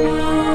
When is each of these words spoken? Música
Música 0.00 0.49